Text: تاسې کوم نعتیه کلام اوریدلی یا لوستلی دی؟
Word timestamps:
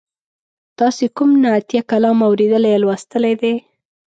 تاسې 0.79 1.05
کوم 1.17 1.29
نعتیه 1.43 1.81
کلام 1.91 2.17
اوریدلی 2.27 2.69
یا 2.73 2.79
لوستلی 2.83 3.33
دی؟ 3.41 3.53